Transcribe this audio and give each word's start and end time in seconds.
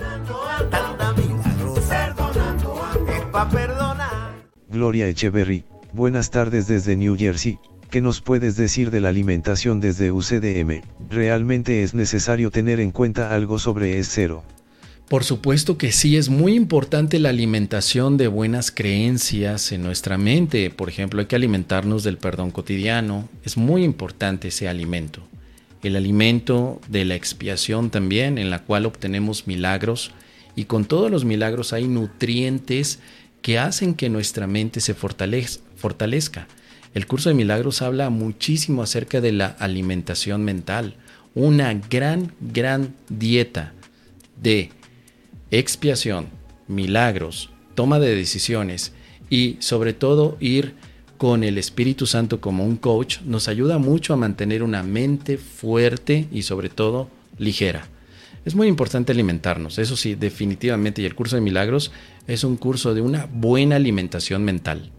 Tanta 0.00 1.14
perdonar. 3.50 4.48
Gloria 4.70 5.08
Echeverry, 5.08 5.64
buenas 5.92 6.30
tardes 6.30 6.66
desde 6.66 6.96
New 6.96 7.18
Jersey. 7.18 7.58
¿Qué 7.90 8.00
nos 8.00 8.22
puedes 8.22 8.56
decir 8.56 8.90
de 8.90 9.00
la 9.00 9.10
alimentación 9.10 9.80
desde 9.80 10.10
UCDM? 10.10 10.80
¿Realmente 11.10 11.82
es 11.82 11.92
necesario 11.92 12.50
tener 12.50 12.80
en 12.80 12.92
cuenta 12.92 13.34
algo 13.34 13.58
sobre 13.58 13.98
es 13.98 14.08
cero? 14.08 14.42
Por 15.08 15.24
supuesto 15.24 15.76
que 15.76 15.92
sí, 15.92 16.16
es 16.16 16.28
muy 16.28 16.54
importante 16.54 17.18
la 17.18 17.30
alimentación 17.30 18.16
de 18.16 18.28
buenas 18.28 18.70
creencias 18.70 19.72
en 19.72 19.82
nuestra 19.82 20.16
mente. 20.16 20.70
Por 20.70 20.88
ejemplo, 20.88 21.20
hay 21.20 21.26
que 21.26 21.36
alimentarnos 21.36 22.04
del 22.04 22.16
perdón 22.16 22.52
cotidiano. 22.52 23.28
Es 23.44 23.56
muy 23.56 23.84
importante 23.84 24.48
ese 24.48 24.68
alimento. 24.68 25.26
El 25.82 25.96
alimento 25.96 26.80
de 26.88 27.04
la 27.04 27.14
expiación 27.14 27.90
también, 27.90 28.38
en 28.38 28.50
la 28.50 28.60
cual 28.60 28.86
obtenemos 28.86 29.46
milagros. 29.46 30.10
Y 30.56 30.64
con 30.64 30.84
todos 30.84 31.10
los 31.10 31.24
milagros 31.24 31.72
hay 31.72 31.88
nutrientes 31.88 32.98
que 33.42 33.58
hacen 33.58 33.94
que 33.94 34.10
nuestra 34.10 34.46
mente 34.46 34.80
se 34.80 34.94
fortalezca. 34.94 36.46
El 36.92 37.06
curso 37.06 37.28
de 37.28 37.34
milagros 37.34 37.82
habla 37.82 38.10
muchísimo 38.10 38.82
acerca 38.82 39.20
de 39.20 39.32
la 39.32 39.46
alimentación 39.46 40.44
mental. 40.44 40.96
Una 41.34 41.72
gran, 41.72 42.32
gran 42.40 42.94
dieta 43.08 43.72
de 44.42 44.70
expiación, 45.50 46.28
milagros, 46.66 47.50
toma 47.74 47.98
de 48.00 48.14
decisiones 48.14 48.92
y 49.30 49.56
sobre 49.60 49.92
todo 49.92 50.36
ir 50.40 50.74
con 51.20 51.44
el 51.44 51.58
Espíritu 51.58 52.06
Santo 52.06 52.40
como 52.40 52.64
un 52.64 52.76
coach 52.76 53.20
nos 53.26 53.46
ayuda 53.46 53.76
mucho 53.76 54.14
a 54.14 54.16
mantener 54.16 54.62
una 54.62 54.82
mente 54.82 55.36
fuerte 55.36 56.26
y 56.32 56.44
sobre 56.44 56.70
todo 56.70 57.10
ligera. 57.36 57.88
Es 58.46 58.54
muy 58.54 58.68
importante 58.68 59.12
alimentarnos, 59.12 59.78
eso 59.78 59.98
sí, 59.98 60.14
definitivamente, 60.14 61.02
y 61.02 61.04
el 61.04 61.14
curso 61.14 61.36
de 61.36 61.42
milagros 61.42 61.92
es 62.26 62.42
un 62.42 62.56
curso 62.56 62.94
de 62.94 63.02
una 63.02 63.28
buena 63.30 63.76
alimentación 63.76 64.44
mental. 64.44 64.92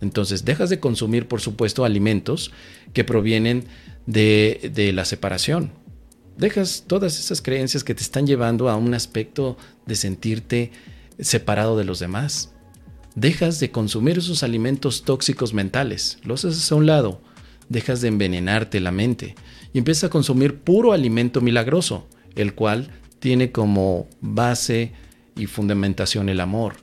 Entonces, 0.00 0.44
dejas 0.44 0.70
de 0.70 0.78
consumir, 0.78 1.26
por 1.26 1.40
supuesto, 1.40 1.84
alimentos 1.84 2.52
que 2.92 3.02
provienen 3.02 3.64
de, 4.06 4.70
de 4.72 4.92
la 4.92 5.04
separación, 5.04 5.72
dejas 6.38 6.84
todas 6.86 7.18
esas 7.18 7.42
creencias 7.42 7.82
que 7.82 7.96
te 7.96 8.02
están 8.04 8.28
llevando 8.28 8.70
a 8.70 8.76
un 8.76 8.94
aspecto 8.94 9.56
de 9.86 9.96
sentirte 9.96 10.70
separado 11.18 11.76
de 11.76 11.82
los 11.82 11.98
demás. 11.98 12.53
Dejas 13.14 13.60
de 13.60 13.70
consumir 13.70 14.18
esos 14.18 14.42
alimentos 14.42 15.04
tóxicos 15.04 15.54
mentales, 15.54 16.18
los 16.24 16.44
haces 16.44 16.70
a 16.72 16.74
un 16.74 16.86
lado, 16.86 17.20
dejas 17.68 18.00
de 18.00 18.08
envenenarte 18.08 18.80
la 18.80 18.90
mente. 18.90 19.36
Y 19.72 19.78
empiezas 19.78 20.04
a 20.04 20.10
consumir 20.10 20.58
puro 20.58 20.92
alimento 20.92 21.40
milagroso, 21.40 22.08
el 22.34 22.54
cual 22.54 22.90
tiene 23.20 23.52
como 23.52 24.08
base 24.20 24.92
y 25.36 25.46
fundamentación 25.46 26.28
el 26.28 26.40
amor. 26.40 26.74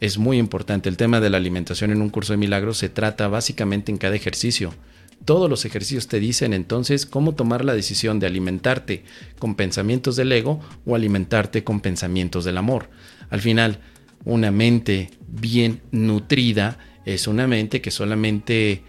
Es 0.00 0.18
muy 0.18 0.38
importante 0.38 0.88
el 0.88 0.96
tema 0.96 1.20
de 1.20 1.30
la 1.30 1.38
alimentación 1.38 1.90
en 1.90 2.02
un 2.02 2.10
curso 2.10 2.34
de 2.34 2.36
milagros, 2.36 2.78
se 2.78 2.88
trata 2.88 3.26
básicamente 3.28 3.90
en 3.90 3.98
cada 3.98 4.14
ejercicio. 4.14 4.72
Todos 5.24 5.50
los 5.50 5.64
ejercicios 5.64 6.06
te 6.06 6.20
dicen 6.20 6.52
entonces 6.52 7.04
cómo 7.04 7.34
tomar 7.34 7.64
la 7.64 7.74
decisión 7.74 8.20
de 8.20 8.28
alimentarte 8.28 9.02
con 9.38 9.56
pensamientos 9.56 10.14
del 10.14 10.30
ego 10.30 10.60
o 10.86 10.94
alimentarte 10.94 11.64
con 11.64 11.80
pensamientos 11.80 12.44
del 12.44 12.58
amor. 12.58 12.88
Al 13.28 13.40
final, 13.40 13.80
una 14.28 14.50
mente 14.50 15.10
bien 15.26 15.80
nutrida 15.90 16.78
es 17.06 17.26
una 17.26 17.46
mente 17.46 17.80
que 17.80 17.90
solamente 17.90 18.82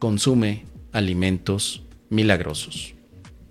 consume 0.00 0.66
alimentos 0.92 1.84
milagrosos, 2.10 2.94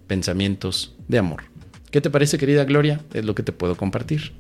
pensamientos 0.08 0.98
de 1.08 1.20
amor. 1.20 1.44
¿Qué 1.90 2.02
te 2.02 2.10
parece, 2.10 2.38
querida 2.38 2.66
Gloria? 2.66 3.00
Es 3.14 3.24
lo 3.24 3.34
que 3.34 3.44
te 3.44 3.54
puedo 3.54 3.78
compartir. 3.78 4.34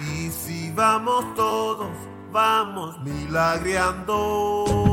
Y 0.00 0.30
si 0.30 0.72
vamos 0.72 1.32
todos 1.36 1.90
vamos 2.32 3.00
milagreando. 3.02 4.89